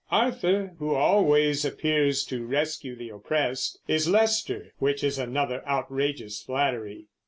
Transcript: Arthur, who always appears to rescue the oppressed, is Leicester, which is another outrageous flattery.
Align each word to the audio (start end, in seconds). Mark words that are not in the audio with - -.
Arthur, 0.09 0.71
who 0.79 0.95
always 0.95 1.63
appears 1.63 2.23
to 2.25 2.43
rescue 2.43 2.95
the 2.95 3.09
oppressed, 3.09 3.77
is 3.87 4.07
Leicester, 4.09 4.73
which 4.79 5.03
is 5.03 5.19
another 5.19 5.63
outrageous 5.67 6.41
flattery. 6.41 7.05